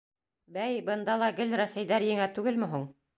Бәй, 0.55 0.79
бында 0.87 1.17
ла 1.23 1.27
гел 1.39 1.53
рәсәйҙәр 1.61 2.07
еңә 2.09 2.27
түгелме 2.39 2.71
һуң? 2.73 2.89